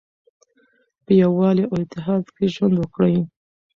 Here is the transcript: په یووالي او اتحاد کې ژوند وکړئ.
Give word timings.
په 1.03 1.11
یووالي 1.21 1.63
او 1.69 1.75
اتحاد 1.83 2.25
کې 2.35 2.45
ژوند 2.53 2.75
وکړئ. 2.77 3.15